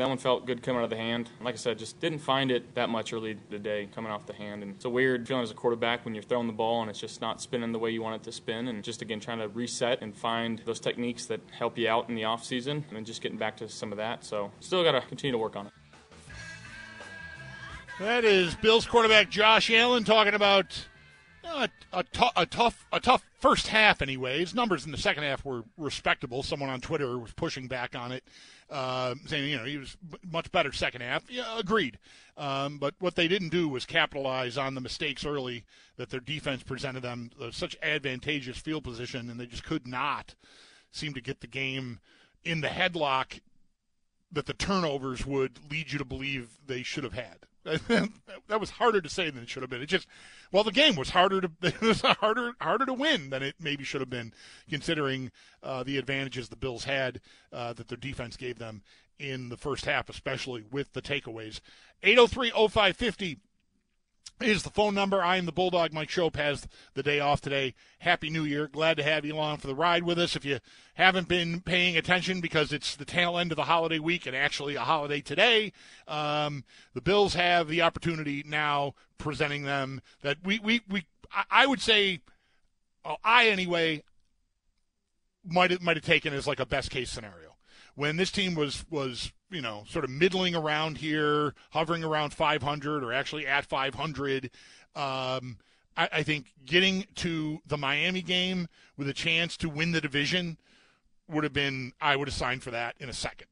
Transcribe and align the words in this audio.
That 0.00 0.08
one 0.08 0.16
felt 0.16 0.46
good 0.46 0.62
coming 0.62 0.78
out 0.78 0.84
of 0.84 0.88
the 0.88 0.96
hand. 0.96 1.28
Like 1.42 1.52
I 1.52 1.58
said, 1.58 1.78
just 1.78 2.00
didn't 2.00 2.20
find 2.20 2.50
it 2.50 2.74
that 2.74 2.88
much 2.88 3.12
early 3.12 3.36
today 3.50 3.86
coming 3.94 4.10
off 4.10 4.24
the 4.24 4.32
hand. 4.32 4.62
And 4.62 4.74
it's 4.74 4.86
a 4.86 4.88
weird 4.88 5.28
feeling 5.28 5.42
as 5.42 5.50
a 5.50 5.54
quarterback 5.54 6.06
when 6.06 6.14
you're 6.14 6.22
throwing 6.22 6.46
the 6.46 6.54
ball 6.54 6.80
and 6.80 6.88
it's 6.88 6.98
just 6.98 7.20
not 7.20 7.42
spinning 7.42 7.70
the 7.70 7.78
way 7.78 7.90
you 7.90 8.00
want 8.00 8.16
it 8.16 8.22
to 8.24 8.32
spin. 8.32 8.68
And 8.68 8.82
just 8.82 9.02
again, 9.02 9.20
trying 9.20 9.40
to 9.40 9.48
reset 9.48 10.00
and 10.00 10.16
find 10.16 10.62
those 10.64 10.80
techniques 10.80 11.26
that 11.26 11.42
help 11.50 11.76
you 11.76 11.86
out 11.86 12.08
in 12.08 12.14
the 12.14 12.24
off 12.24 12.42
season 12.46 12.82
and 12.96 13.04
just 13.04 13.20
getting 13.20 13.36
back 13.36 13.58
to 13.58 13.68
some 13.68 13.92
of 13.92 13.98
that. 13.98 14.24
So 14.24 14.50
still 14.60 14.82
got 14.82 14.92
to 14.92 15.02
continue 15.02 15.32
to 15.32 15.38
work 15.38 15.54
on 15.54 15.66
it. 15.66 15.72
That 17.98 18.24
is 18.24 18.54
Bills 18.54 18.86
quarterback 18.86 19.28
Josh 19.28 19.70
Allen 19.70 20.04
talking 20.04 20.32
about 20.32 20.82
a, 21.44 21.68
a, 21.92 22.02
t- 22.02 22.30
a 22.36 22.46
tough 22.46 22.86
a 22.92 23.00
tough 23.00 23.24
first 23.38 23.68
half 23.68 24.02
anyway. 24.02 24.40
His 24.40 24.54
numbers 24.54 24.84
in 24.84 24.92
the 24.92 24.98
second 24.98 25.22
half 25.22 25.44
were 25.44 25.64
respectable. 25.76 26.42
Someone 26.42 26.70
on 26.70 26.80
Twitter 26.80 27.18
was 27.18 27.32
pushing 27.32 27.68
back 27.68 27.94
on 27.94 28.12
it, 28.12 28.24
uh, 28.70 29.14
saying 29.26 29.50
you 29.50 29.56
know 29.56 29.64
he 29.64 29.78
was 29.78 29.96
much 30.30 30.50
better 30.52 30.72
second 30.72 31.02
half. 31.02 31.24
Yeah, 31.30 31.58
agreed. 31.58 31.98
Um, 32.36 32.78
but 32.78 32.94
what 32.98 33.16
they 33.16 33.28
didn't 33.28 33.50
do 33.50 33.68
was 33.68 33.84
capitalize 33.84 34.56
on 34.56 34.74
the 34.74 34.80
mistakes 34.80 35.26
early 35.26 35.64
that 35.96 36.10
their 36.10 36.20
defense 36.20 36.62
presented 36.62 37.02
them 37.02 37.30
uh, 37.40 37.50
such 37.50 37.76
advantageous 37.82 38.58
field 38.58 38.84
position, 38.84 39.28
and 39.28 39.38
they 39.38 39.46
just 39.46 39.64
could 39.64 39.86
not 39.86 40.34
seem 40.90 41.12
to 41.14 41.20
get 41.20 41.40
the 41.40 41.46
game 41.46 42.00
in 42.44 42.60
the 42.60 42.68
headlock 42.68 43.40
that 44.32 44.46
the 44.46 44.54
turnovers 44.54 45.26
would 45.26 45.58
lead 45.70 45.92
you 45.92 45.98
to 45.98 46.04
believe 46.04 46.58
they 46.66 46.82
should 46.82 47.04
have 47.04 47.12
had. 47.12 47.46
that 47.64 48.60
was 48.60 48.70
harder 48.70 49.00
to 49.00 49.08
say 49.08 49.28
than 49.30 49.42
it 49.42 49.48
should 49.48 49.62
have 49.62 49.70
been. 49.70 49.82
It 49.82 49.86
just 49.86 50.06
well, 50.52 50.64
the 50.64 50.72
game 50.72 50.96
was 50.96 51.10
harder 51.10 51.40
to 51.42 51.50
was 51.82 52.00
harder 52.00 52.52
harder 52.60 52.86
to 52.86 52.94
win 52.94 53.30
than 53.30 53.42
it 53.42 53.56
maybe 53.60 53.84
should 53.84 54.00
have 54.00 54.10
been, 54.10 54.32
considering 54.68 55.30
uh, 55.62 55.82
the 55.82 55.98
advantages 55.98 56.48
the 56.48 56.56
Bills 56.56 56.84
had 56.84 57.20
uh, 57.52 57.72
that 57.74 57.88
their 57.88 57.98
defense 57.98 58.36
gave 58.36 58.58
them 58.58 58.82
in 59.18 59.50
the 59.50 59.56
first 59.56 59.84
half, 59.84 60.08
especially 60.08 60.64
with 60.70 60.92
the 60.94 61.02
takeaways. 61.02 61.60
803-0550 62.02 63.38
is 64.42 64.62
the 64.62 64.70
phone 64.70 64.94
number. 64.94 65.22
I 65.22 65.36
am 65.36 65.46
the 65.46 65.52
Bulldog. 65.52 65.92
Mike 65.92 66.08
Schopp 66.08 66.36
has 66.36 66.66
the 66.94 67.02
day 67.02 67.20
off 67.20 67.40
today. 67.40 67.74
Happy 67.98 68.30
New 68.30 68.44
Year. 68.44 68.66
Glad 68.66 68.96
to 68.96 69.02
have 69.02 69.24
you 69.24 69.34
along 69.34 69.58
for 69.58 69.66
the 69.66 69.74
ride 69.74 70.02
with 70.02 70.18
us. 70.18 70.36
If 70.36 70.44
you 70.44 70.60
haven't 70.94 71.28
been 71.28 71.60
paying 71.60 71.96
attention 71.96 72.40
because 72.40 72.72
it's 72.72 72.96
the 72.96 73.04
tail 73.04 73.38
end 73.38 73.52
of 73.52 73.56
the 73.56 73.64
holiday 73.64 73.98
week 73.98 74.26
and 74.26 74.34
actually 74.34 74.76
a 74.76 74.80
holiday 74.80 75.20
today, 75.20 75.72
um, 76.08 76.64
the 76.94 77.00
Bills 77.00 77.34
have 77.34 77.68
the 77.68 77.82
opportunity 77.82 78.42
now 78.46 78.94
presenting 79.18 79.64
them 79.64 80.00
that 80.22 80.38
we, 80.42 80.58
we, 80.58 80.80
we 80.88 81.04
I 81.50 81.66
would 81.66 81.80
say, 81.80 82.20
uh, 83.04 83.16
I 83.22 83.48
anyway, 83.48 84.02
might 85.44 85.70
have, 85.70 85.82
might 85.82 85.96
have 85.96 86.04
taken 86.04 86.32
as 86.32 86.46
like 86.46 86.60
a 86.60 86.66
best 86.66 86.90
case 86.90 87.10
scenario 87.10 87.56
when 87.94 88.16
this 88.16 88.30
team 88.30 88.54
was 88.54 88.84
was 88.90 89.32
you 89.50 89.60
know 89.60 89.84
sort 89.88 90.04
of 90.04 90.10
middling 90.10 90.54
around 90.54 90.98
here, 90.98 91.54
hovering 91.70 92.04
around 92.04 92.32
500 92.32 93.04
or 93.04 93.12
actually 93.12 93.46
at 93.46 93.66
500. 93.66 94.50
Um, 94.94 95.58
I, 95.96 96.08
I 96.12 96.22
think 96.22 96.52
getting 96.64 97.06
to 97.16 97.60
the 97.66 97.76
Miami 97.76 98.22
game 98.22 98.68
with 98.96 99.08
a 99.08 99.14
chance 99.14 99.56
to 99.58 99.68
win 99.68 99.92
the 99.92 100.00
division 100.00 100.56
would 101.28 101.44
have 101.44 101.52
been 101.52 101.92
I 102.00 102.16
would 102.16 102.28
have 102.28 102.34
signed 102.34 102.62
for 102.62 102.70
that 102.70 102.96
in 102.98 103.08
a 103.08 103.14
second. 103.14 103.49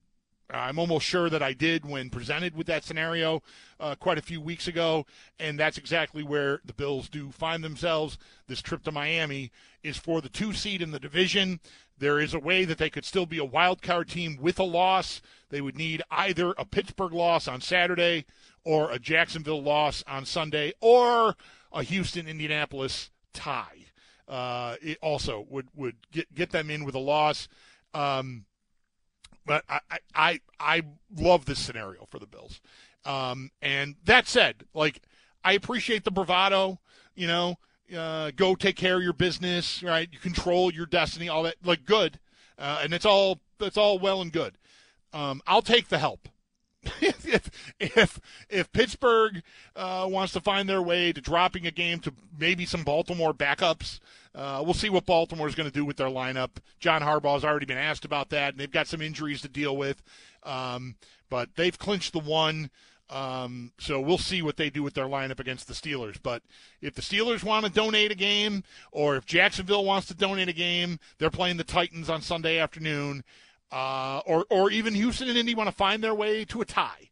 I'm 0.51 0.79
almost 0.79 1.05
sure 1.05 1.29
that 1.29 1.43
I 1.43 1.53
did 1.53 1.85
when 1.85 2.09
presented 2.09 2.57
with 2.57 2.67
that 2.69 2.85
scenario 2.85 3.43
uh, 3.79 3.95
quite 3.97 4.17
a 4.17 4.23
few 4.23 4.41
weeks 4.41 4.67
ago, 4.67 5.05
and 5.39 5.59
that's 5.59 5.77
exactly 5.77 6.23
where 6.23 6.61
the 6.65 6.73
Bills 6.73 7.09
do 7.11 7.31
find 7.31 7.63
themselves. 7.63 8.17
This 8.47 8.63
trip 8.63 8.83
to 8.85 8.93
Miami 8.93 9.51
is 9.83 9.99
for 9.99 10.23
the 10.23 10.31
two 10.31 10.55
seed 10.55 10.81
in 10.81 10.91
the 10.91 10.99
division. 10.99 11.61
There 11.99 12.19
is 12.19 12.33
a 12.33 12.39
way 12.39 12.65
that 12.65 12.79
they 12.79 12.89
could 12.89 13.05
still 13.05 13.27
be 13.27 13.39
a 13.39 13.45
wild 13.45 13.83
card 13.83 14.09
team 14.09 14.39
with 14.41 14.59
a 14.59 14.65
loss. 14.65 15.21
They 15.51 15.61
would 15.61 15.77
need 15.77 16.03
either 16.11 16.55
a 16.57 16.65
Pittsburgh 16.65 17.13
loss 17.13 17.47
on 17.47 17.61
Saturday 17.61 18.25
or 18.65 18.91
a 18.91 18.99
Jacksonville 18.99 19.63
loss 19.63 20.03
on 20.07 20.25
Sunday 20.25 20.73
or 20.81 21.35
a 21.73 21.83
Houston 21.83 22.27
Indianapolis 22.27 23.11
tie. 23.35 23.87
Uh, 24.27 24.77
it 24.83 24.99
also 25.03 25.47
would 25.49 25.69
would 25.75 25.97
get 26.13 26.33
get 26.35 26.51
them 26.51 26.71
in 26.71 26.85
with 26.85 26.95
a 26.95 26.99
loss. 27.01 27.49
Um, 27.95 28.45
but 29.49 29.65
I, 29.69 29.81
I 30.15 30.41
I 30.61 30.83
love 31.17 31.47
this 31.47 31.59
scenario 31.59 32.05
for 32.05 32.19
the 32.19 32.27
Bills. 32.27 32.61
Um, 33.05 33.51
and 33.63 33.97
that 34.05 34.29
said, 34.29 34.65
like 34.75 35.03
I 35.43 35.53
appreciate 35.55 36.05
the 36.05 36.11
bravado. 36.11 36.79
You 37.17 37.27
know, 37.27 37.59
uh, 37.97 38.31
go 38.37 38.55
take 38.55 38.77
care 38.77 38.97
of 38.99 39.03
your 39.03 39.13
business, 39.13 39.83
right? 39.83 40.09
You 40.13 40.19
control 40.19 40.73
your 40.73 40.87
destiny, 40.87 41.29
all 41.29 41.43
that. 41.45 41.57
Like 41.65 41.85
good, 41.85 42.21
uh, 42.59 42.81
and 42.83 42.93
it's 42.93 43.07
all 43.07 43.41
it's 43.59 43.77
all 43.77 43.99
well 43.99 44.21
and 44.21 44.33
good. 44.33 44.59
Um, 45.13 45.41
I'll 45.47 45.63
take 45.63 45.89
the 45.89 45.99
help. 45.99 46.29
if 47.01 47.51
if 47.81 48.21
if 48.49 48.73
Pittsburgh 48.73 49.43
uh, 49.75 50.07
wants 50.09 50.33
to 50.35 50.41
find 50.41 50.69
their 50.69 50.83
way 50.83 51.13
to 51.13 51.21
dropping 51.21 51.67
a 51.67 51.71
game 51.71 51.99
to 52.01 52.13
maybe 52.39 52.65
some 52.65 52.85
Baltimore 52.85 53.35
backups, 53.35 54.01
uh, 54.35 54.63
we'll 54.65 54.75
see 54.75 54.91
what 54.91 55.05
Baltimore 55.05 55.49
is 55.49 55.55
going 55.55 55.69
to 55.69 55.75
do 55.75 55.85
with 55.85 55.97
their 55.97 56.09
lineup. 56.09 56.51
John 56.79 57.03
Harbaugh 57.03 57.35
has 57.35 57.45
already 57.45 57.67
been 57.67 57.79
asked 57.79 58.05
about 58.05 58.31
that, 58.31 58.55
and 58.55 58.61
they've 58.61 58.71
got 58.71 58.87
some 58.87 59.03
injuries 59.03 59.43
to 59.43 59.49
deal 59.49 59.77
with. 59.77 60.03
Um, 60.45 60.95
but 61.29 61.51
they've 61.57 61.79
clinched 61.79 62.13
the 62.13 62.21
one. 62.21 62.71
Um, 63.11 63.73
so 63.79 64.01
we'll 64.01 64.19
see 64.19 64.43
what 64.43 64.59
they 64.59 64.69
do 64.69 64.83
with 64.83 64.93
their 64.93 65.07
lineup 65.07 65.41
against 65.41 65.67
the 65.67 65.75
Steelers. 65.75 66.19
But 66.23 66.43
if 66.83 66.95
the 66.95 67.01
Steelers 67.01 67.43
want 67.43 67.65
to 67.65 67.73
donate 67.73 68.13
a 68.13 68.15
game, 68.15 68.65
or 68.93 69.17
if 69.17 69.25
Jacksonville 69.25 69.85
wants 69.85 70.09
to 70.09 70.15
donate 70.15 70.49
a 70.49 70.53
game, 70.53 71.01
they're 71.19 71.31
playing 71.31 71.57
the 71.57 71.65
Titans 71.65 72.11
on 72.11 72.21
Sunday 72.21 72.59
afternoon, 72.59 73.25
uh, 73.71 74.21
or 74.27 74.47
or 74.51 74.71
even 74.71 74.95
Houston 74.95 75.29
and 75.29 75.39
Indy 75.39 75.55
want 75.55 75.69
to 75.69 75.75
find 75.75 76.03
their 76.03 76.15
way 76.15 76.45
to 76.47 76.61
a 76.61 76.65
tie. 76.65 77.11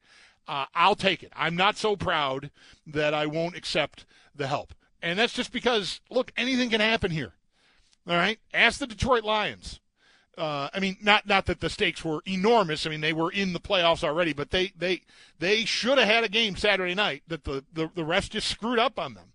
Uh, 0.49 0.67
I'll 0.75 0.95
take 0.95 1.23
it. 1.23 1.33
I'm 1.35 1.57
not 1.57 1.77
so 1.77 1.97
proud 1.97 2.51
that 2.87 3.15
I 3.15 3.27
won't 3.27 3.57
accept 3.57 4.07
the 4.35 4.47
help. 4.47 4.75
And 5.03 5.19
that's 5.19 5.33
just 5.33 5.53
because, 5.53 6.01
look, 6.09 6.33
anything 6.37 6.71
can 6.71 6.81
happen 6.81 7.11
here. 7.11 7.35
All 8.09 8.17
right? 8.17 8.39
Ask 8.55 8.79
the 8.79 8.87
Detroit 8.87 9.25
Lions. 9.25 9.81
Uh, 10.39 10.69
I 10.73 10.81
mean, 10.81 10.99
not 11.01 11.27
not 11.27 11.47
that 11.47 11.61
the 11.61 11.71
stakes 11.71 12.05
were 12.05 12.21
enormous. 12.27 12.87
I 12.87 12.91
mean, 12.91 13.01
they 13.01 13.15
were 13.15 13.33
in 13.33 13.55
the 13.55 13.61
playoffs 13.61 14.05
already, 14.05 14.35
but 14.35 14.51
they 14.51 14.73
they 14.77 15.01
they 15.39 15.65
should 15.65 15.97
have 15.97 16.07
had 16.07 16.25
a 16.25 16.29
game 16.29 16.57
Saturday 16.57 16.95
night 16.95 17.23
that 17.27 17.45
the 17.45 17.65
the, 17.73 17.91
the 17.95 18.03
refs 18.03 18.29
just 18.29 18.49
screwed 18.49 18.79
up 18.79 18.99
on 18.99 19.15
them. 19.15 19.33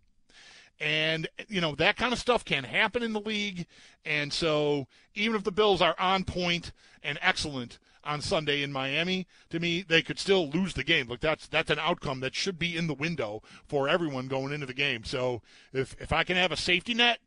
And 0.81 1.27
you 1.47 1.61
know 1.61 1.75
that 1.75 1.95
kind 1.95 2.11
of 2.11 2.19
stuff 2.19 2.43
can 2.43 2.63
happen 2.63 3.03
in 3.03 3.13
the 3.13 3.21
league. 3.21 3.67
And 4.03 4.33
so 4.33 4.87
even 5.13 5.35
if 5.35 5.43
the 5.43 5.51
Bills 5.51 5.81
are 5.81 5.95
on 5.99 6.23
point 6.23 6.71
and 7.03 7.19
excellent, 7.21 7.77
on 8.03 8.21
Sunday 8.21 8.63
in 8.63 8.71
Miami, 8.71 9.27
to 9.49 9.59
me, 9.59 9.83
they 9.83 10.01
could 10.01 10.19
still 10.19 10.49
lose 10.49 10.73
the 10.73 10.83
game. 10.83 11.07
Look, 11.07 11.19
that's 11.19 11.47
that's 11.47 11.69
an 11.69 11.79
outcome 11.79 12.19
that 12.21 12.35
should 12.35 12.57
be 12.57 12.75
in 12.75 12.87
the 12.87 12.93
window 12.93 13.41
for 13.67 13.87
everyone 13.87 14.27
going 14.27 14.53
into 14.53 14.65
the 14.65 14.73
game. 14.73 15.03
So 15.03 15.41
if 15.73 15.95
if 15.99 16.11
I 16.11 16.23
can 16.23 16.37
have 16.37 16.51
a 16.51 16.57
safety 16.57 16.93
net, 16.93 17.19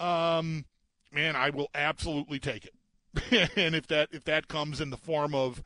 um, 0.00 0.64
man, 1.12 1.36
I 1.36 1.50
will 1.50 1.68
absolutely 1.74 2.38
take 2.38 2.66
it. 2.66 3.50
and 3.56 3.74
if 3.74 3.86
that 3.86 4.08
if 4.12 4.24
that 4.24 4.48
comes 4.48 4.80
in 4.80 4.90
the 4.90 4.96
form 4.96 5.34
of 5.34 5.62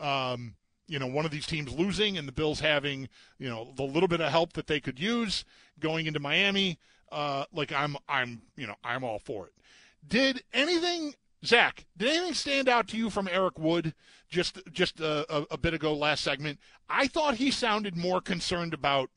um, 0.00 0.54
you 0.88 0.98
know, 0.98 1.06
one 1.06 1.24
of 1.24 1.30
these 1.30 1.46
teams 1.46 1.72
losing 1.72 2.16
and 2.16 2.26
the 2.26 2.32
Bills 2.32 2.60
having, 2.60 3.08
you 3.38 3.48
know, 3.48 3.72
the 3.76 3.82
little 3.82 4.08
bit 4.08 4.20
of 4.20 4.30
help 4.30 4.52
that 4.54 4.66
they 4.66 4.80
could 4.80 5.00
use 5.00 5.44
going 5.80 6.06
into 6.06 6.20
Miami, 6.20 6.78
uh, 7.10 7.44
like 7.52 7.72
I'm, 7.72 7.96
I'm, 8.08 8.42
you 8.56 8.66
know, 8.66 8.76
I'm 8.84 9.04
all 9.04 9.18
for 9.18 9.46
it. 9.46 9.52
Did 10.06 10.42
anything, 10.52 11.14
Zach? 11.44 11.86
Did 11.96 12.10
anything 12.10 12.34
stand 12.34 12.68
out 12.68 12.88
to 12.88 12.96
you 12.96 13.10
from 13.10 13.28
Eric 13.28 13.58
Wood 13.58 13.94
just 14.28 14.58
just 14.72 15.00
a, 15.00 15.26
a, 15.34 15.46
a 15.52 15.58
bit 15.58 15.74
ago 15.74 15.94
last 15.94 16.22
segment? 16.22 16.58
I 16.88 17.06
thought 17.08 17.36
he 17.36 17.50
sounded 17.50 17.96
more 17.96 18.20
concerned 18.20 18.74
about 18.74 19.10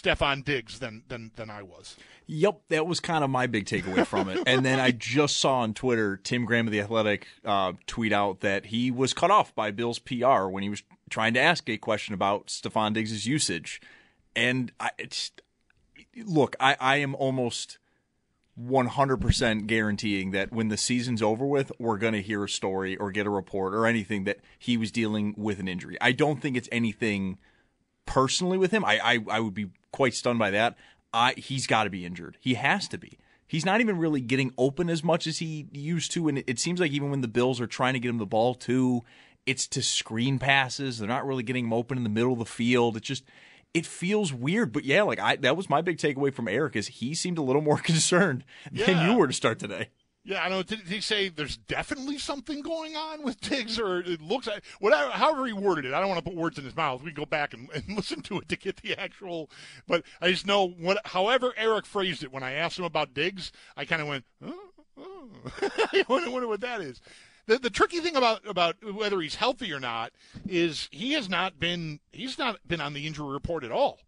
Stefon 0.00 0.44
Diggs 0.44 0.78
than 0.78 1.02
than 1.08 1.32
than 1.36 1.50
I 1.50 1.62
was. 1.62 1.96
Yep, 2.28 2.62
that 2.68 2.86
was 2.86 2.98
kind 2.98 3.22
of 3.22 3.30
my 3.30 3.46
big 3.46 3.66
takeaway 3.66 4.04
from 4.04 4.28
it. 4.28 4.42
and 4.46 4.64
then 4.64 4.80
I 4.80 4.90
just 4.90 5.36
saw 5.36 5.60
on 5.60 5.74
Twitter 5.74 6.16
Tim 6.16 6.44
Graham 6.44 6.66
of 6.66 6.72
the 6.72 6.80
Athletic 6.80 7.28
uh, 7.44 7.74
tweet 7.86 8.12
out 8.12 8.40
that 8.40 8.66
he 8.66 8.90
was 8.90 9.14
cut 9.14 9.30
off 9.30 9.54
by 9.54 9.70
Bill's 9.70 10.00
PR 10.00 10.46
when 10.46 10.62
he 10.64 10.68
was 10.68 10.82
trying 11.08 11.34
to 11.34 11.40
ask 11.40 11.68
a 11.68 11.78
question 11.78 12.14
about 12.14 12.48
Stefon 12.48 12.94
Diggs' 12.94 13.26
usage. 13.26 13.80
And 14.34 14.72
I, 14.80 14.90
look, 16.24 16.56
I, 16.58 16.76
I 16.80 16.96
am 16.96 17.14
almost 17.14 17.78
100% 18.60 19.66
guaranteeing 19.66 20.30
that 20.30 20.52
when 20.52 20.68
the 20.68 20.76
season's 20.76 21.22
over 21.22 21.46
with, 21.46 21.70
we're 21.78 21.98
going 21.98 22.14
to 22.14 22.22
hear 22.22 22.42
a 22.44 22.48
story 22.48 22.96
or 22.96 23.10
get 23.10 23.26
a 23.26 23.30
report 23.30 23.74
or 23.74 23.86
anything 23.86 24.24
that 24.24 24.38
he 24.58 24.76
was 24.76 24.90
dealing 24.90 25.34
with 25.36 25.60
an 25.60 25.68
injury. 25.68 25.96
I 26.00 26.12
don't 26.12 26.40
think 26.40 26.56
it's 26.56 26.68
anything 26.72 27.38
personally 28.06 28.56
with 28.56 28.70
him. 28.70 28.84
I, 28.84 28.98
I, 29.02 29.18
I 29.30 29.40
would 29.40 29.54
be 29.54 29.66
quite 29.96 30.14
stunned 30.14 30.38
by 30.38 30.50
that. 30.50 30.76
I, 31.12 31.34
he's 31.36 31.66
got 31.66 31.84
to 31.84 31.90
be 31.90 32.04
injured. 32.04 32.36
He 32.40 32.54
has 32.54 32.86
to 32.88 32.98
be. 32.98 33.18
He's 33.48 33.64
not 33.64 33.80
even 33.80 33.96
really 33.96 34.20
getting 34.20 34.52
open 34.58 34.90
as 34.90 35.02
much 35.02 35.26
as 35.26 35.38
he 35.38 35.66
used 35.72 36.12
to. 36.12 36.28
And 36.28 36.44
it 36.46 36.58
seems 36.58 36.80
like 36.80 36.92
even 36.92 37.10
when 37.10 37.22
the 37.22 37.28
Bills 37.28 37.60
are 37.60 37.66
trying 37.66 37.94
to 37.94 38.00
get 38.00 38.10
him 38.10 38.18
the 38.18 38.26
ball 38.26 38.54
too, 38.54 39.02
it's 39.46 39.66
to 39.68 39.82
screen 39.82 40.38
passes. 40.38 40.98
They're 40.98 41.08
not 41.08 41.26
really 41.26 41.42
getting 41.42 41.64
him 41.64 41.72
open 41.72 41.96
in 41.96 42.04
the 42.04 42.10
middle 42.10 42.34
of 42.34 42.38
the 42.40 42.44
field. 42.44 42.96
It's 42.96 43.06
just 43.06 43.24
it 43.72 43.86
feels 43.86 44.32
weird. 44.32 44.72
But 44.72 44.84
yeah, 44.84 45.02
like 45.02 45.20
I 45.20 45.36
that 45.36 45.56
was 45.56 45.70
my 45.70 45.80
big 45.80 45.96
takeaway 45.96 46.34
from 46.34 46.48
Eric 46.48 46.76
is 46.76 46.88
he 46.88 47.14
seemed 47.14 47.38
a 47.38 47.42
little 47.42 47.62
more 47.62 47.78
concerned 47.92 48.44
yeah. 48.70 48.86
than 48.86 49.08
you 49.08 49.16
were 49.16 49.28
to 49.28 49.32
start 49.32 49.58
today. 49.58 49.88
Yeah, 50.26 50.42
I 50.42 50.48
know. 50.48 50.64
Did, 50.64 50.80
he 50.80 51.00
say 51.00 51.28
there's 51.28 51.56
definitely 51.56 52.18
something 52.18 52.60
going 52.60 52.96
on 52.96 53.22
with 53.22 53.40
Diggs, 53.40 53.78
or 53.78 54.00
it 54.00 54.20
looks 54.20 54.48
like 54.48 54.64
whatever, 54.80 55.12
however 55.12 55.46
he 55.46 55.52
worded 55.52 55.84
it? 55.84 55.94
I 55.94 56.00
don't 56.00 56.08
want 56.08 56.18
to 56.18 56.28
put 56.28 56.36
words 56.36 56.58
in 56.58 56.64
his 56.64 56.74
mouth. 56.74 57.00
We 57.00 57.12
can 57.12 57.22
go 57.22 57.26
back 57.26 57.54
and, 57.54 57.70
and 57.72 57.84
listen 57.96 58.22
to 58.22 58.40
it 58.40 58.48
to 58.48 58.56
get 58.56 58.78
the 58.78 59.00
actual. 59.00 59.48
But 59.86 60.02
I 60.20 60.32
just 60.32 60.44
know 60.44 60.66
what, 60.66 60.98
however 61.04 61.54
Eric 61.56 61.86
phrased 61.86 62.24
it 62.24 62.32
when 62.32 62.42
I 62.42 62.54
asked 62.54 62.76
him 62.76 62.84
about 62.84 63.14
Diggs, 63.14 63.52
I 63.76 63.84
kind 63.84 64.02
of 64.02 64.08
went, 64.08 64.24
oh, 64.44 64.70
oh. 64.98 65.28
I 65.92 66.04
wonder 66.08 66.48
what 66.48 66.60
that 66.60 66.80
is. 66.80 67.00
The, 67.46 67.58
the 67.58 67.70
tricky 67.70 68.00
thing 68.00 68.16
about 68.16 68.44
about 68.48 68.74
whether 68.82 69.20
he's 69.20 69.36
healthy 69.36 69.72
or 69.72 69.78
not 69.78 70.10
is 70.48 70.88
he 70.90 71.12
has 71.12 71.28
not 71.28 71.60
been 71.60 72.00
he's 72.10 72.36
not 72.36 72.58
been 72.66 72.80
on 72.80 72.94
the 72.94 73.06
injury 73.06 73.32
report 73.32 73.62
at 73.62 73.70
all. 73.70 74.00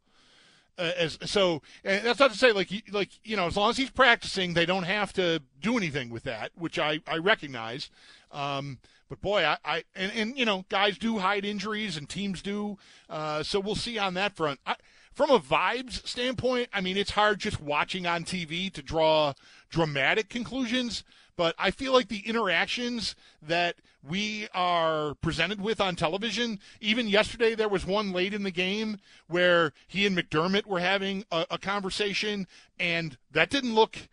Uh, 0.79 0.93
as 0.97 1.19
so, 1.25 1.61
that's 1.83 2.21
not 2.21 2.31
to 2.31 2.39
say 2.39 2.53
like 2.53 2.71
like 2.93 3.11
you 3.25 3.37
know 3.37 3.47
as 3.47 3.57
long 3.57 3.71
as 3.71 3.77
he's 3.77 3.91
practicing, 3.91 4.55
they 4.55 4.65
don't 4.65 4.85
have 4.85 5.13
to 5.13 5.43
do 5.61 5.77
anything 5.77 6.09
with 6.09 6.23
that, 6.23 6.53
which 6.55 6.79
I 6.79 7.01
I 7.07 7.17
recognize. 7.17 7.91
Um, 8.31 8.79
but 9.09 9.21
boy, 9.21 9.45
I, 9.45 9.57
I 9.65 9.85
and, 9.97 10.13
and 10.15 10.39
you 10.39 10.45
know 10.45 10.65
guys 10.69 10.97
do 10.99 11.19
hide 11.19 11.45
injuries 11.45 11.97
and 11.97 12.09
teams 12.09 12.43
do, 12.43 12.79
uh, 13.11 13.43
so 13.43 13.59
we'll 13.59 13.75
see 13.75 13.99
on 13.99 14.15
that 14.15 14.37
front. 14.37 14.61
I, 14.67 14.77
from 15.13 15.31
a 15.31 15.41
vibes 15.41 16.07
standpoint, 16.07 16.69
I 16.73 16.81
mean 16.81 16.97
it's 16.97 17.11
hard 17.11 17.41
just 17.41 17.61
watching 17.61 18.07
on 18.07 18.25
TV 18.25 18.73
to 18.73 18.83
draw 18.83 19.33
dramatic 19.71 20.29
conclusions 20.29 21.03
but 21.39 21.55
I 21.57 21.71
feel 21.71 21.93
like 21.93 22.09
the 22.09 22.27
interactions 22.27 23.15
that 23.41 23.77
we 24.03 24.49
are 24.53 25.15
presented 25.23 25.61
with 25.61 25.81
on 25.81 25.95
television, 25.95 26.59
even 26.81 27.07
yesterday, 27.07 27.55
there 27.55 27.69
was 27.69 27.87
one 27.87 28.13
late 28.13 28.35
in 28.35 28.43
the 28.43 28.51
game 28.51 28.99
where 29.29 29.73
he 29.87 30.05
and 30.05 30.19
McDermott 30.19 30.67
were 30.67 30.81
having 30.81 31.25
a, 31.31 31.47
a 31.53 31.57
conversation, 31.57 32.49
and 32.81 33.17
that 33.31 33.51
didn't 33.51 33.77
look. 33.77 34.09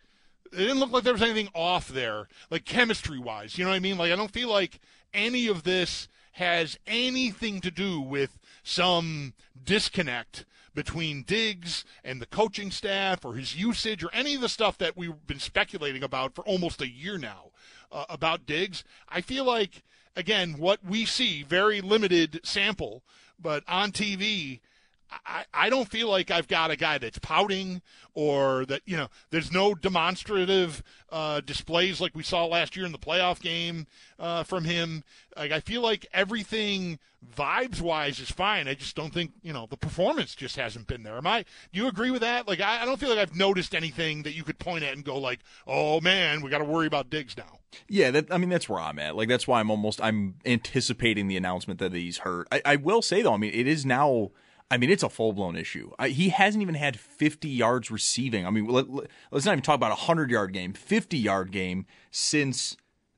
It 0.52 0.56
didn't 0.56 0.78
look 0.78 0.92
like 0.92 1.02
there 1.02 1.12
was 1.12 1.20
anything 1.20 1.48
off 1.52 1.88
there, 1.88 2.28
like 2.48 2.64
chemistry 2.64 3.18
wise. 3.18 3.58
You 3.58 3.64
know 3.64 3.70
what 3.70 3.76
I 3.76 3.80
mean? 3.80 3.98
Like, 3.98 4.12
I 4.12 4.16
don't 4.16 4.30
feel 4.30 4.48
like 4.48 4.78
any 5.12 5.48
of 5.48 5.64
this 5.64 6.06
has 6.32 6.78
anything 6.86 7.60
to 7.62 7.72
do 7.72 8.00
with 8.00 8.38
some 8.62 9.34
disconnect 9.64 10.44
between 10.76 11.22
Diggs 11.22 11.84
and 12.04 12.20
the 12.20 12.26
coaching 12.26 12.70
staff 12.70 13.24
or 13.24 13.34
his 13.34 13.56
usage 13.56 14.04
or 14.04 14.10
any 14.12 14.36
of 14.36 14.42
the 14.42 14.48
stuff 14.48 14.78
that 14.78 14.96
we've 14.96 15.26
been 15.26 15.40
speculating 15.40 16.04
about 16.04 16.34
for 16.34 16.42
almost 16.42 16.80
a 16.80 16.88
year 16.88 17.18
now 17.18 17.46
uh, 17.90 18.04
about 18.08 18.46
Diggs. 18.46 18.84
I 19.08 19.22
feel 19.22 19.44
like, 19.44 19.82
again, 20.14 20.58
what 20.58 20.84
we 20.84 21.06
see, 21.06 21.42
very 21.42 21.80
limited 21.80 22.40
sample, 22.44 23.02
but 23.40 23.64
on 23.66 23.90
TV, 23.90 24.60
I, 25.24 25.44
I 25.54 25.70
don't 25.70 25.88
feel 25.88 26.08
like 26.08 26.30
I've 26.30 26.48
got 26.48 26.70
a 26.70 26.76
guy 26.76 26.98
that's 26.98 27.18
pouting 27.18 27.82
or 28.14 28.64
that, 28.66 28.82
you 28.86 28.96
know, 28.96 29.08
there's 29.30 29.52
no 29.52 29.74
demonstrative 29.74 30.82
uh, 31.10 31.40
displays 31.40 32.00
like 32.00 32.14
we 32.14 32.22
saw 32.22 32.46
last 32.46 32.76
year 32.76 32.86
in 32.86 32.92
the 32.92 32.98
playoff 32.98 33.40
game 33.40 33.86
uh, 34.18 34.42
from 34.42 34.64
him. 34.64 35.04
Like, 35.36 35.52
I 35.52 35.60
feel 35.60 35.82
like 35.82 36.06
everything 36.12 36.98
vibes 37.36 37.80
wise 37.80 38.20
is 38.20 38.30
fine. 38.30 38.68
I 38.68 38.74
just 38.74 38.96
don't 38.96 39.12
think, 39.12 39.32
you 39.42 39.52
know, 39.52 39.66
the 39.68 39.76
performance 39.76 40.34
just 40.34 40.56
hasn't 40.56 40.86
been 40.86 41.02
there. 41.02 41.16
Am 41.16 41.26
I, 41.26 41.44
do 41.72 41.80
you 41.80 41.88
agree 41.88 42.10
with 42.10 42.22
that? 42.22 42.48
Like, 42.48 42.60
I, 42.60 42.82
I 42.82 42.84
don't 42.84 42.98
feel 42.98 43.10
like 43.10 43.18
I've 43.18 43.36
noticed 43.36 43.74
anything 43.74 44.22
that 44.22 44.34
you 44.34 44.44
could 44.44 44.58
point 44.58 44.84
at 44.84 44.94
and 44.94 45.04
go, 45.04 45.18
like, 45.18 45.40
oh 45.66 46.00
man, 46.00 46.40
we 46.40 46.50
got 46.50 46.58
to 46.58 46.64
worry 46.64 46.86
about 46.86 47.10
Diggs 47.10 47.36
now. 47.36 47.60
Yeah, 47.88 48.10
that, 48.12 48.32
I 48.32 48.38
mean 48.38 48.48
that's 48.48 48.68
where 48.68 48.80
I'm 48.80 48.98
at. 48.98 49.16
Like 49.16 49.28
that's 49.28 49.46
why 49.46 49.60
I'm 49.60 49.70
almost 49.70 50.00
I'm 50.02 50.36
anticipating 50.46 51.28
the 51.28 51.36
announcement 51.36 51.78
that 51.80 51.92
he's 51.92 52.18
hurt. 52.18 52.48
I, 52.50 52.62
I 52.64 52.76
will 52.76 53.02
say 53.02 53.20
though, 53.20 53.34
I 53.34 53.36
mean 53.36 53.52
it 53.52 53.66
is 53.66 53.84
now 53.84 54.30
I 54.70 54.78
mean, 54.78 54.90
it's 54.90 55.02
a 55.02 55.08
full 55.08 55.32
blown 55.32 55.56
issue. 55.56 55.92
I, 55.98 56.08
he 56.08 56.30
hasn't 56.30 56.62
even 56.62 56.74
had 56.74 56.98
50 56.98 57.48
yards 57.48 57.90
receiving. 57.90 58.46
I 58.46 58.50
mean, 58.50 58.66
let, 58.66 58.86
us 59.32 59.44
not 59.44 59.52
even 59.52 59.62
talk 59.62 59.76
about 59.76 59.92
a 59.92 60.06
100 60.06 60.30
yard 60.30 60.52
game, 60.52 60.72
50 60.72 61.16
yard 61.16 61.52
game 61.52 61.86
since 62.10 62.76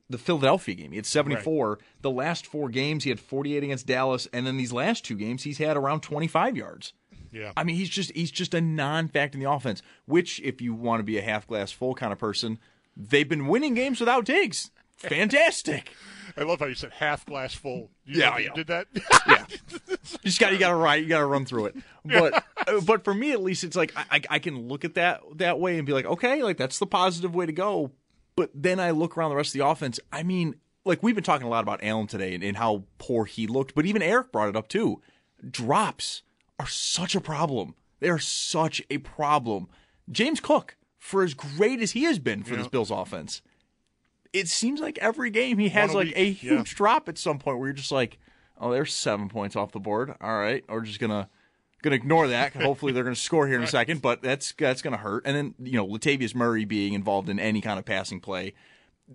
the 0.09 0.17
Philadelphia 0.17 0.75
game. 0.75 0.91
He 0.91 0.97
had 0.97 1.05
74. 1.05 1.69
Right. 1.69 1.79
The 2.01 2.11
last 2.11 2.45
four 2.45 2.69
games, 2.69 3.03
he 3.03 3.09
had 3.09 3.19
48 3.19 3.63
against 3.63 3.87
Dallas, 3.87 4.27
and 4.31 4.45
then 4.45 4.57
these 4.57 4.73
last 4.73 5.05
two 5.05 5.15
games, 5.15 5.43
he's 5.43 5.57
had 5.57 5.77
around 5.77 6.01
25 6.01 6.55
yards. 6.55 6.93
Yeah. 7.31 7.51
I 7.55 7.63
mean, 7.63 7.75
he's 7.75 7.89
just 7.89 8.11
he's 8.13 8.31
just 8.31 8.55
a 8.55 8.61
non-fact 8.61 9.35
in 9.35 9.41
the 9.41 9.49
offense. 9.49 9.83
Which, 10.05 10.39
if 10.41 10.61
you 10.61 10.73
want 10.73 10.99
to 10.99 11.03
be 11.03 11.19
a 11.19 11.21
half 11.21 11.45
glass 11.45 11.71
full 11.71 11.93
kind 11.93 12.11
of 12.11 12.17
person, 12.17 12.59
they've 12.97 13.29
been 13.29 13.47
winning 13.47 13.75
games 13.75 13.99
without 13.99 14.25
Diggs. 14.25 14.71
Fantastic. 14.97 15.91
I 16.39 16.43
love 16.43 16.59
how 16.59 16.67
you 16.67 16.75
said 16.75 16.91
half 16.93 17.25
glass 17.25 17.53
full. 17.53 17.91
You 18.05 18.21
yeah, 18.21 18.37
yeah. 18.37 18.53
did 18.53 18.67
that. 18.67 18.87
yeah, 19.27 19.45
you 19.89 19.97
just 20.23 20.39
got 20.39 20.53
you 20.53 20.57
got 20.57 20.69
to 20.69 20.75
write, 20.75 21.03
you 21.03 21.09
got 21.09 21.19
to 21.19 21.25
run 21.25 21.43
through 21.45 21.65
it. 21.65 21.75
But 22.05 22.45
uh, 22.65 22.79
but 22.85 23.03
for 23.03 23.13
me 23.13 23.33
at 23.33 23.41
least, 23.41 23.65
it's 23.65 23.75
like 23.75 23.91
I, 23.95 24.21
I 24.29 24.39
can 24.39 24.69
look 24.69 24.85
at 24.85 24.93
that 24.93 25.21
that 25.35 25.59
way 25.59 25.77
and 25.77 25.85
be 25.85 25.91
like, 25.91 26.05
okay, 26.05 26.41
like 26.41 26.57
that's 26.57 26.79
the 26.79 26.87
positive 26.87 27.35
way 27.35 27.45
to 27.45 27.51
go. 27.51 27.91
But 28.37 28.51
then 28.55 28.79
I 28.79 28.91
look 28.91 29.17
around 29.17 29.31
the 29.31 29.35
rest 29.35 29.53
of 29.53 29.59
the 29.59 29.67
offense. 29.67 29.99
I 30.13 30.23
mean, 30.23 30.55
like 30.85 31.03
we've 31.03 31.15
been 31.15 31.25
talking 31.25 31.45
a 31.45 31.49
lot 31.49 31.63
about 31.63 31.83
Allen 31.83 32.07
today 32.07 32.33
and, 32.33 32.43
and 32.43 32.55
how 32.55 32.85
poor 32.99 33.25
he 33.25 33.45
looked, 33.45 33.75
but 33.75 33.85
even 33.85 34.01
Eric 34.01 34.31
brought 34.31 34.47
it 34.47 34.55
up 34.55 34.69
too. 34.69 35.01
Drops 35.49 36.21
are 36.57 36.67
such 36.67 37.15
a 37.15 37.21
problem. 37.21 37.75
They 37.99 38.09
are 38.09 38.19
such 38.19 38.81
a 38.89 38.99
problem. 38.99 39.67
James 40.09 40.39
Cook, 40.39 40.77
for 40.97 41.21
as 41.21 41.33
great 41.33 41.81
as 41.81 41.91
he 41.91 42.03
has 42.03 42.17
been 42.17 42.43
for 42.43 42.51
yeah. 42.51 42.59
this 42.59 42.67
Bills 42.69 42.91
offense, 42.91 43.41
it 44.33 44.47
seems 44.47 44.79
like 44.79 44.97
every 44.99 45.29
game 45.29 45.57
he 45.57 45.69
has 45.69 45.93
like 45.93 46.13
a 46.15 46.31
huge 46.31 46.71
yeah. 46.71 46.77
drop 46.77 47.09
at 47.09 47.17
some 47.17 47.39
point 47.39 47.57
where 47.57 47.67
you're 47.67 47.73
just 47.73 47.91
like, 47.91 48.17
oh, 48.59 48.71
there's 48.71 48.93
seven 48.93 49.29
points 49.29 49.55
off 49.55 49.71
the 49.71 49.79
board. 49.79 50.13
All 50.21 50.37
right, 50.37 50.63
we're 50.69 50.81
just 50.81 50.99
gonna 50.99 51.29
gonna 51.81 51.95
ignore 51.95 52.27
that. 52.27 52.53
Hopefully 52.55 52.91
they're 52.91 53.03
gonna 53.03 53.15
score 53.15 53.47
here 53.47 53.57
in 53.57 53.63
a 53.63 53.67
second, 53.67 54.01
but 54.01 54.21
that's 54.21 54.53
that's 54.57 54.81
gonna 54.81 54.97
hurt. 54.97 55.23
And 55.25 55.35
then 55.35 55.55
you 55.59 55.77
know 55.77 55.87
Latavius 55.87 56.35
Murray 56.35 56.65
being 56.65 56.93
involved 56.93 57.29
in 57.29 57.39
any 57.39 57.61
kind 57.61 57.79
of 57.79 57.85
passing 57.85 58.19
play, 58.19 58.53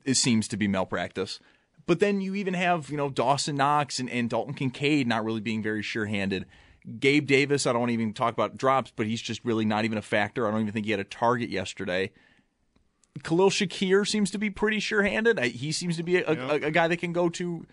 it 0.05 0.15
seems 0.15 0.49
to 0.49 0.57
be 0.57 0.67
malpractice. 0.67 1.39
But 1.87 2.01
then 2.01 2.21
you 2.21 2.35
even 2.35 2.55
have 2.55 2.91
you 2.91 2.97
know 2.97 3.11
Dawson 3.11 3.57
Knox 3.57 3.99
and, 3.99 4.11
and 4.11 4.29
Dalton 4.29 4.55
Kincaid 4.55 5.07
not 5.07 5.25
really 5.25 5.41
being 5.41 5.63
very 5.63 5.83
sure 5.83 6.07
handed. 6.07 6.47
Gabe 6.99 7.27
Davis, 7.27 7.67
I 7.67 7.73
don't 7.73 7.89
even 7.89 8.13
talk 8.13 8.35
about 8.35 8.59
drops, 8.59 8.93
but 8.95 9.07
he's 9.07 9.23
just 9.23 9.43
really 9.43 9.65
not 9.65 9.87
even 9.87 9.97
a 9.97 10.03
factor. 10.03 10.47
I 10.47 10.51
don't 10.51 10.61
even 10.61 10.73
think 10.75 10.85
he 10.85 10.91
had 10.91 11.01
a 11.01 11.05
target 11.05 11.49
yesterday. 11.49 12.11
Khalil 13.23 13.51
Shakir 13.51 14.07
seems 14.07 14.31
to 14.33 14.39
be 14.39 14.51
pretty 14.51 14.81
sure-handed. 14.81 15.39
He 15.39 15.73
seems 15.73 15.97
to 15.97 16.03
be 16.03 16.17
a, 16.17 16.27
a, 16.27 16.55
a, 16.55 16.71
guy 16.71 16.89
that 16.89 16.97
can 16.97 17.13
go 17.13 17.29
to. 17.31 17.67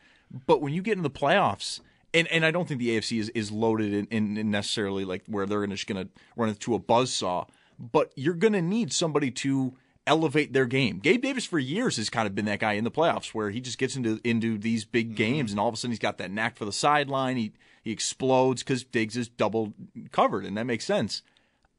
But 0.45 0.61
when 0.61 0.73
you 0.73 0.81
get 0.81 0.97
in 0.97 1.03
the 1.03 1.09
playoffs, 1.09 1.79
and, 2.13 2.27
and 2.27 2.45
I 2.45 2.51
don't 2.51 2.67
think 2.67 2.79
the 2.79 2.97
AFC 2.97 3.19
is, 3.19 3.29
is 3.29 3.51
loaded 3.51 3.93
in, 3.93 4.05
in, 4.11 4.37
in 4.37 4.51
necessarily 4.51 5.03
like 5.03 5.23
where 5.27 5.45
they're 5.45 5.65
just 5.67 5.87
going 5.87 6.05
to 6.05 6.11
run 6.35 6.49
into 6.49 6.75
a 6.75 6.79
buzz 6.79 7.11
saw, 7.11 7.45
but 7.79 8.11
you're 8.15 8.35
going 8.35 8.53
to 8.53 8.61
need 8.61 8.93
somebody 8.93 9.31
to 9.31 9.73
elevate 10.07 10.53
their 10.53 10.65
game. 10.65 10.99
Gabe 10.99 11.21
Davis 11.21 11.45
for 11.45 11.59
years 11.59 11.97
has 11.97 12.09
kind 12.09 12.27
of 12.27 12.35
been 12.35 12.45
that 12.45 12.59
guy 12.59 12.73
in 12.73 12.83
the 12.83 12.91
playoffs 12.91 13.33
where 13.33 13.49
he 13.49 13.61
just 13.61 13.77
gets 13.77 13.95
into 13.95 14.19
into 14.23 14.57
these 14.57 14.83
big 14.83 15.09
mm-hmm. 15.09 15.15
games 15.15 15.51
and 15.51 15.59
all 15.59 15.67
of 15.67 15.73
a 15.73 15.77
sudden 15.77 15.91
he's 15.91 15.99
got 15.99 16.17
that 16.17 16.31
knack 16.31 16.57
for 16.57 16.65
the 16.65 16.71
sideline. 16.71 17.37
He 17.37 17.53
he 17.83 17.91
explodes 17.91 18.61
because 18.63 18.83
Diggs 18.83 19.17
is 19.17 19.27
double 19.27 19.73
covered, 20.11 20.45
and 20.45 20.57
that 20.57 20.65
makes 20.65 20.85
sense. 20.85 21.23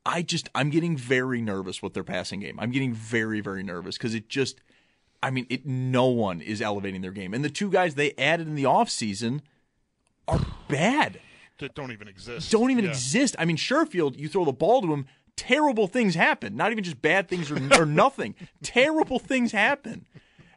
I 0.05 0.23
just 0.23 0.49
I'm 0.55 0.71
getting 0.71 0.97
very 0.97 1.41
nervous 1.41 1.83
with 1.83 1.95
their 1.95 2.05
passing 2.05 2.41
game. 2.41 2.59
I'm 2.59 2.71
getting 2.71 2.93
very 2.93 3.41
very 3.41 3.63
nervous 3.63 3.97
because 3.97 4.15
it 4.15 4.29
just 4.29 4.61
I 5.23 5.31
mean 5.31 5.47
it 5.49 5.65
no 5.67 6.07
one 6.07 6.41
is 6.41 6.61
elevating 6.61 7.01
their 7.03 7.13
game. 7.13 7.35
And 7.35 7.45
the 7.45 7.51
two 7.51 7.71
guys 7.71 7.95
they 7.95 8.13
added 8.19 8.49
in 8.49 8.55
the 8.55 8.65
offseason 8.65 9.41
are 10.27 10.41
bad. 10.69 11.21
That 11.59 11.75
don't 11.75 11.93
even 11.93 12.09
exist. 12.09 12.51
Don't 12.51 12.71
even 12.71 12.85
yeah. 12.85 12.91
exist. 12.91 13.37
I 13.39 13.45
mean 13.45 13.57
Sherfield, 13.57 14.19
you 14.19 14.29
throw 14.29 14.45
the 14.45 14.53
ball 14.53 14.83
to 14.83 14.93
him, 14.93 15.07
terrible 15.37 15.87
things 15.87 16.15
happen. 16.15 16.57
Not 16.57 16.73
even 16.73 16.85
just 16.85 17.01
bad 17.01 17.29
things 17.29 17.51
or, 17.51 17.59
or 17.81 17.87
nothing. 17.87 18.35
terrible 18.63 19.19
things 19.19 19.53
happen. 19.53 20.07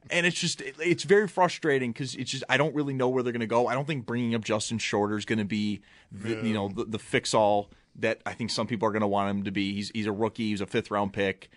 And 0.10 0.26
it's 0.26 0.40
just 0.40 0.62
it's 0.62 1.04
very 1.04 1.28
frustrating 1.28 1.92
because 1.92 2.16
it's 2.16 2.32
just 2.32 2.44
I 2.48 2.58
don't 2.58 2.76
really 2.76 2.94
know 2.94 3.10
where 3.10 3.24
they're 3.24 3.34
going 3.34 3.40
to 3.40 3.48
go. 3.48 3.68
I 3.68 3.74
don't 3.74 3.88
think 3.88 4.06
bringing 4.06 4.36
up 4.36 4.44
Justin 4.44 4.78
Shorter 4.78 5.18
is 5.18 5.26
going 5.26 5.40
to 5.40 5.46
be 5.46 5.82
the, 6.12 6.30
yeah. 6.30 6.42
you 6.42 6.54
know 6.54 6.70
the, 6.70 6.86
the 6.86 7.00
fix 7.00 7.34
all 7.34 7.72
that 7.98 8.22
I 8.26 8.34
think 8.34 8.52
some 8.52 8.68
people 8.68 8.88
are 8.88 8.92
going 8.92 9.02
to 9.02 9.08
want 9.08 9.30
him 9.30 9.44
to 9.44 9.52
be. 9.52 9.74
He's 9.74 9.90
he's 9.90 10.06
a 10.06 10.12
rookie. 10.12 10.50
He's 10.50 10.62
a 10.62 10.68
fifth 10.68 10.92
round 10.92 11.14
pick. 11.14 11.50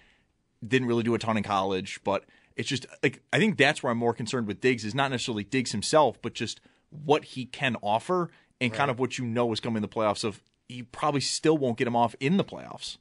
Didn't 0.67 0.89
really 0.89 1.03
do 1.03 1.15
a 1.15 1.19
ton 1.19 1.37
in 1.37 1.43
college, 1.43 2.01
but 2.05 2.25
it's 2.57 2.69
just 2.69 2.87
like 3.03 3.23
I 3.33 3.39
think 3.39 3.57
that's 3.57 3.83
where 3.83 3.91
I'm 3.91 3.99
more 3.99 4.15
concerned 4.15 4.47
with 4.47 4.61
Diggs 4.61 4.85
is 4.85 4.95
not 4.95 5.11
necessarily 5.11 5.45
Diggs 5.45 5.73
himself, 5.73 6.21
but 6.23 6.35
just 6.35 6.61
what 6.91 7.25
he 7.25 7.45
can 7.45 7.77
offer 7.83 8.31
and 8.61 8.71
right. 8.71 8.79
kind 8.79 8.91
of 8.91 8.99
what 8.99 9.19
you 9.19 9.25
know 9.25 9.53
is 9.53 9.61
coming 9.61 9.77
in 9.77 9.83
the 9.83 9.89
playoffs. 9.89 10.25
Of 10.25 10.43
you 10.69 10.85
probably 10.85 11.21
still 11.21 11.57
won't 11.57 11.77
get 11.77 11.87
him 11.87 11.97
off 11.97 12.15
in 12.21 12.37
the 12.37 12.45
playoffs. 12.45 12.99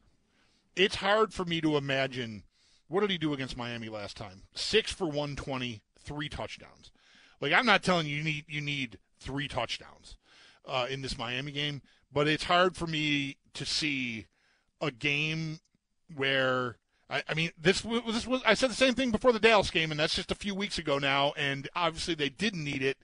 It's 0.76 0.96
hard 0.96 1.34
for 1.34 1.44
me 1.44 1.60
to 1.62 1.76
imagine. 1.76 2.44
What 2.88 3.02
did 3.02 3.12
he 3.12 3.18
do 3.18 3.34
against 3.34 3.58
Miami 3.58 3.90
last 3.90 4.16
time? 4.18 4.44
Six 4.54 4.92
for 4.92 5.06
120, 5.06 5.82
three 6.00 6.30
touchdowns. 6.30 6.92
Like 7.42 7.54
I'm 7.54 7.66
not 7.66 7.84
telling 7.84 8.08
you 8.08 8.18
you 8.18 8.24
need 8.24 8.46
you 8.48 8.62
need 8.62 8.98
three 9.20 9.48
touchdowns 9.48 10.18
uh, 10.66 10.88
in 10.90 11.02
this 11.02 11.18
Miami 11.18 11.52
game 11.52 11.82
but 12.12 12.28
it's 12.28 12.46
hard 12.46 12.76
for 12.76 12.88
me 12.88 13.38
to 13.54 13.66
see 13.66 14.26
a 14.82 14.92
game 14.92 15.60
where 16.16 16.78
I, 17.10 17.24
I, 17.28 17.34
mean 17.34 17.52
this 17.60 17.82
this 17.82 18.28
was 18.28 18.42
I 18.46 18.54
said 18.54 18.70
the 18.70 18.76
same 18.76 18.94
thing 18.94 19.12
before 19.12 19.32
the 19.32 19.40
Dallas 19.40 19.72
game, 19.72 19.92
and 19.92 20.00
that's 20.00 20.16
just 20.16 20.32
a 20.32 20.36
few 20.36 20.56
weeks 20.56 20.78
ago 20.78 21.00
now, 21.00 21.34
and 21.38 21.68
obviously 21.76 22.16
they 22.16 22.30
didn't 22.30 22.64
need 22.64 22.82
it 22.82 22.98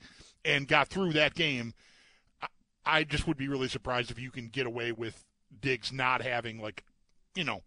and 0.46 0.68
got 0.68 0.88
through 0.88 1.14
that 1.14 1.36
game. 1.36 1.74
I, 2.42 2.48
I 2.86 3.04
just 3.04 3.28
would 3.28 3.38
be 3.38 3.48
really 3.48 3.68
surprised 3.68 4.12
if 4.12 4.20
you 4.20 4.32
can 4.32 4.48
get 4.48 4.66
away 4.66 4.92
with 4.92 5.24
Diggs 5.62 5.92
not 5.92 6.22
having 6.22 6.62
like 6.62 6.84
you 7.36 7.44
know 7.44 7.62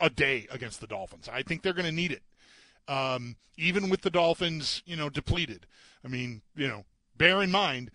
a 0.00 0.10
day 0.10 0.46
against 0.50 0.80
the 0.80 0.86
Dolphins. 0.86 1.28
I 1.30 1.42
think 1.42 1.62
they're 1.62 1.72
going 1.72 1.86
to 1.86 1.92
need 1.92 2.12
it. 2.12 2.22
Um, 2.88 3.36
even 3.56 3.90
with 3.90 4.00
the 4.00 4.10
Dolphins, 4.10 4.82
you 4.86 4.96
know, 4.96 5.10
depleted. 5.10 5.66
I 6.04 6.08
mean, 6.08 6.42
you 6.56 6.66
know, 6.66 6.84
bear 7.16 7.42
in 7.42 7.50
mind 7.50 7.90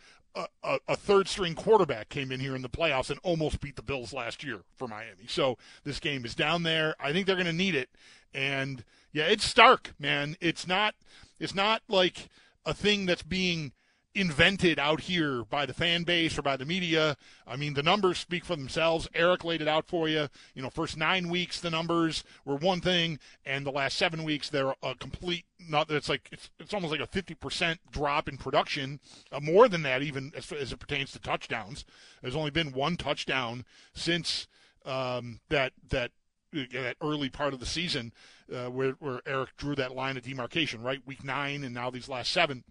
a, 0.63 0.79
a, 0.87 0.95
third 0.95 1.27
string 1.27 1.55
quarterback 1.55 2.09
came 2.09 2.31
in 2.31 2.39
here 2.39 2.55
in 2.55 2.61
the 2.61 2.69
playoffs 2.69 3.09
and 3.09 3.19
almost 3.23 3.61
beat 3.61 3.75
the 3.75 3.81
Bills 3.81 4.13
last 4.13 4.43
year 4.43 4.61
for 4.75 4.87
Miami. 4.87 5.27
So 5.27 5.57
this 5.83 5.99
game 5.99 6.25
is 6.25 6.35
down 6.35 6.63
there. 6.63 6.95
I 6.99 7.13
think 7.13 7.25
they're 7.25 7.35
going 7.35 7.45
to 7.45 7.53
need 7.53 7.75
it. 7.75 7.89
And 8.33 8.83
yeah, 9.13 9.25
it's 9.25 9.45
stark, 9.45 9.93
man. 9.97 10.35
It's 10.41 10.67
not 10.67 10.95
it's 11.39 11.55
not 11.55 11.81
like 11.87 12.29
a 12.65 12.73
thing 12.73 13.05
that's 13.05 13.23
being 13.23 13.71
invented 14.15 14.79
out 14.79 15.01
here 15.01 15.43
by 15.43 15.65
the 15.65 15.73
fan 15.73 16.03
base 16.03 16.37
or 16.37 16.41
by 16.41 16.55
the 16.55 16.65
media. 16.65 17.17
I 17.45 17.57
mean, 17.57 17.73
the 17.73 17.83
numbers 17.83 18.17
speak 18.17 18.45
for 18.45 18.55
themselves. 18.55 19.07
Eric 19.13 19.43
laid 19.43 19.61
it 19.61 19.67
out 19.67 19.85
for 19.85 20.07
you. 20.07 20.29
You 20.53 20.61
know, 20.61 20.69
first 20.69 20.97
nine 20.97 21.29
weeks 21.29 21.59
the 21.59 21.69
numbers 21.69 22.23
were 22.45 22.55
one 22.55 22.81
thing, 22.81 23.19
and 23.45 23.65
the 23.65 23.71
last 23.71 23.97
seven 23.97 24.23
weeks 24.23 24.49
they're 24.49 24.73
a 24.81 24.95
complete. 24.95 25.45
Not 25.59 25.91
it's 25.91 26.09
like 26.09 26.29
it's 26.31 26.49
it's 26.59 26.73
almost 26.73 26.91
like 26.91 27.01
a 27.01 27.07
fifty 27.07 27.35
percent 27.35 27.79
drop 27.91 28.29
in 28.29 28.37
production, 28.37 28.99
uh, 29.31 29.39
more 29.39 29.67
than 29.67 29.83
that 29.83 30.01
even 30.01 30.31
as, 30.35 30.51
as 30.51 30.71
it 30.71 30.79
pertains 30.79 31.11
to 31.11 31.19
touchdowns. 31.19 31.85
There's 32.21 32.35
only 32.35 32.51
been 32.51 32.71
one 32.71 32.97
touchdown 32.97 33.65
since 33.93 34.47
um, 34.85 35.41
that 35.49 35.73
that 35.89 36.11
that 36.53 36.95
early 37.01 37.29
part 37.29 37.53
of 37.53 37.59
the 37.59 37.65
season 37.65 38.13
uh, 38.53 38.69
where, 38.69 38.91
where 38.99 39.21
Eric 39.25 39.49
drew 39.57 39.75
that 39.75 39.95
line 39.95 40.17
of 40.17 40.23
demarcation, 40.23 40.81
right? 40.81 41.01
Week 41.05 41.23
nine, 41.23 41.63
and 41.63 41.73
now 41.73 41.89
these 41.89 42.09
last 42.09 42.31
seven. 42.31 42.63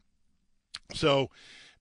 So 0.93 1.31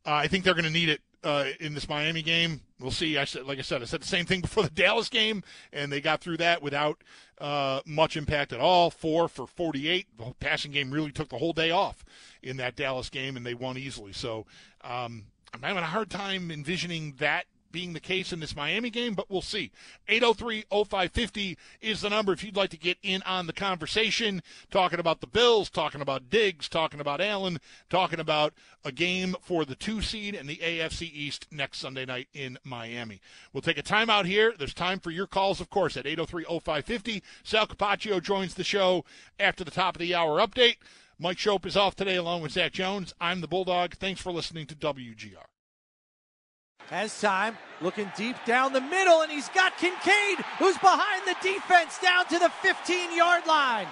uh, 0.06 0.14
I 0.14 0.28
think 0.28 0.44
they're 0.44 0.54
going 0.54 0.66
to 0.66 0.70
need 0.70 0.90
it 0.90 1.02
uh, 1.24 1.46
in 1.60 1.74
this 1.74 1.88
Miami 1.88 2.22
game. 2.22 2.62
We'll 2.80 2.92
see. 2.92 3.18
I 3.18 3.26
said, 3.26 3.46
like 3.46 3.60
I 3.60 3.62
said, 3.62 3.82
I 3.82 3.86
said 3.86 4.02
the 4.02 4.08
same 4.08 4.26
thing 4.26 4.42
before 4.42 4.64
the 4.64 4.70
Dallas 4.70 5.10
game, 5.10 5.44
and 5.72 5.92
they 5.92 6.02
got 6.02 6.22
through 6.22 6.38
that 6.38 6.62
without 6.62 7.04
uh, 7.40 7.82
much 7.86 8.18
impact 8.18 8.54
at 8.54 8.60
all. 8.60 8.90
Four 8.90 9.28
for 9.28 9.48
48. 9.48 10.08
The 10.18 10.34
passing 10.40 10.72
game 10.72 10.92
really 10.92 11.12
took 11.12 11.30
the 11.30 11.38
whole 11.38 11.54
day 11.54 11.72
off 11.72 12.04
in 12.42 12.58
that 12.58 12.76
Dallas 12.76 13.10
game, 13.10 13.38
and 13.38 13.46
they 13.46 13.54
won 13.54 13.78
easily. 13.78 14.14
So 14.14 14.46
um, 14.82 15.26
I'm 15.54 15.62
having 15.62 15.84
a 15.84 15.88
hard 15.88 16.10
time 16.10 16.52
envisioning 16.52 17.16
that 17.20 17.46
being 17.74 17.92
the 17.92 18.00
case 18.00 18.32
in 18.32 18.40
this 18.40 18.56
Miami 18.56 18.90
game, 18.90 19.16
but 19.16 19.30
we'll 19.30 19.42
see. 19.42 19.72
803 20.08 20.64
0550 20.72 21.58
is 21.82 22.00
the 22.00 22.10
number 22.10 22.32
if 22.32 22.42
you'd 22.42 22.56
like 22.56 22.70
to 22.70 22.78
get 22.78 22.98
in 23.04 23.22
on 23.24 23.48
the 23.48 23.54
conversation, 23.54 24.42
talking 24.72 25.00
about 25.00 25.20
the 25.20 25.28
Bills, 25.28 25.70
talking 25.70 26.00
about 26.00 26.30
Diggs, 26.30 26.70
talking 26.70 27.02
about 27.02 27.20
Allen, 27.20 27.60
talking 27.90 28.22
about 28.22 28.54
a 28.86 28.94
game 28.94 29.36
for 29.42 29.66
the 29.66 29.76
two 29.76 30.02
seed 30.02 30.36
and 30.36 30.48
the 30.48 30.58
AFC 30.58 31.12
East 31.12 31.48
next 31.52 31.80
Sunday 31.80 32.06
night 32.06 32.30
in 32.34 32.58
Miami. 32.64 33.20
We'll 33.52 33.62
take 33.62 33.78
a 33.78 33.84
timeout 33.84 34.26
here. 34.26 34.54
There's 34.58 34.74
time 34.74 35.00
for 35.00 35.12
your 35.12 35.28
calls, 35.28 35.60
of 35.60 35.70
course, 35.70 35.98
at 35.98 36.06
803 36.06 36.46
0550. 36.46 37.24
Sal 37.44 37.68
Capaccio 37.68 38.22
joins 38.22 38.54
the 38.54 38.64
show 38.64 39.04
after 39.40 39.64
the 39.64 39.72
top 39.72 39.96
of 39.96 40.00
the 40.00 40.16
hour 40.16 40.40
update. 40.40 40.78
Mike 41.20 41.38
Schopp 41.38 41.66
is 41.66 41.78
off 41.78 41.96
today 41.96 42.16
along 42.16 42.42
with 42.42 42.52
Zach 42.52 42.74
Jones. 42.74 43.14
I'm 43.20 43.42
the 43.42 43.48
Bulldog. 43.48 43.96
Thanks 43.96 44.22
for 44.22 44.32
listening 44.32 44.68
to 44.68 44.76
WGR. 44.76 45.53
Has 46.90 47.20
time, 47.20 47.58
looking 47.82 48.12
deep 48.16 48.36
down 48.46 48.74
the 48.74 48.82
middle, 48.82 49.22
and 49.22 49.32
he's 49.32 49.50
got 49.50 49.78
Kincaid, 49.78 50.40
who's 50.60 50.78
behind 50.78 51.24
the 51.26 51.36
defense 51.42 51.98
down 52.00 52.26
to 52.28 52.38
the 52.38 52.50
15 52.62 53.16
yard 53.16 53.46
line. 53.48 53.88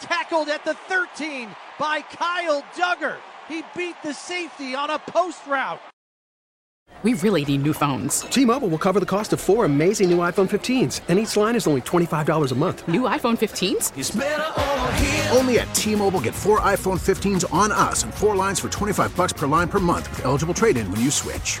Tackled 0.00 0.48
at 0.48 0.64
the 0.64 0.74
13 0.74 1.48
by 1.78 2.02
Kyle 2.02 2.62
Dugger. 2.76 3.16
He 3.48 3.62
beat 3.76 3.96
the 4.02 4.12
safety 4.12 4.74
on 4.74 4.90
a 4.90 4.98
post 4.98 5.46
route. 5.46 5.80
We 7.02 7.14
really 7.14 7.44
need 7.44 7.62
new 7.62 7.72
phones. 7.72 8.20
T 8.22 8.44
Mobile 8.44 8.68
will 8.68 8.78
cover 8.78 9.00
the 9.00 9.06
cost 9.06 9.32
of 9.32 9.40
four 9.40 9.64
amazing 9.64 10.10
new 10.10 10.18
iPhone 10.18 10.48
15s, 10.48 11.00
and 11.08 11.18
each 11.18 11.36
line 11.36 11.56
is 11.56 11.66
only 11.66 11.80
$25 11.80 12.52
a 12.52 12.54
month. 12.54 12.86
New 12.88 13.02
iPhone 13.02 13.36
15s? 13.36 15.36
Only 15.36 15.58
at 15.58 15.74
T 15.74 15.94
Mobile 15.94 16.20
get 16.20 16.34
four 16.34 16.60
iPhone 16.60 16.98
15s 16.98 17.52
on 17.52 17.72
us 17.72 18.04
and 18.04 18.14
four 18.14 18.36
lines 18.36 18.60
for 18.60 18.68
25 18.68 19.14
bucks 19.16 19.32
per 19.32 19.46
line 19.46 19.68
per 19.68 19.80
month 19.80 20.08
with 20.10 20.24
eligible 20.24 20.54
trade 20.54 20.76
in 20.76 20.90
when 20.90 21.00
you 21.00 21.10
switch. 21.10 21.60